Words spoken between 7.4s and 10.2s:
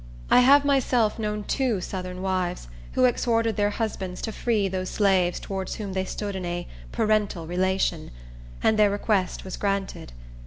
relation;" and their request was granted.